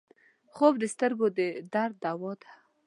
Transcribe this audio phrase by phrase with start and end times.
[0.53, 1.39] خوب د سترګو د
[1.73, 2.49] درد دوا ده